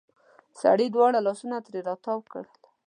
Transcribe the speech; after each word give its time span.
سړې 0.61 0.87
دواړه 0.95 1.19
لاسونه 1.27 1.57
ترې 1.65 1.81
تاو 2.03 2.19
کړل. 2.31 2.47